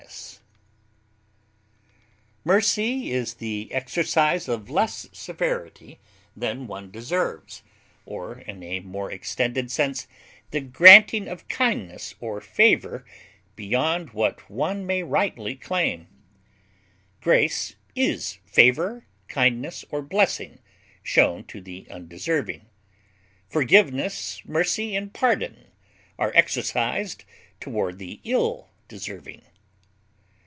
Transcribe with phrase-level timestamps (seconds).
[0.01, 0.41] compassion,
[2.43, 5.99] grace, Mercy is the exercise of less severity
[6.35, 7.61] than one deserves,
[8.05, 10.07] or in a more extended sense,
[10.49, 13.05] the granting of kindness or favor
[13.55, 16.07] beyond what one may rightly claim.
[17.21, 20.59] Grace is favor, kindness, or blessing
[21.03, 22.65] shown to the undeserving;
[23.47, 25.67] forgiveness, mercy, and pardon
[26.17, 27.23] are exercised
[27.61, 29.43] toward the ill deserving.